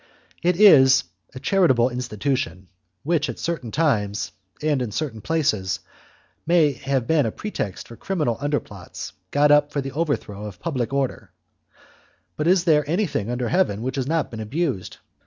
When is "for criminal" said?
7.87-8.35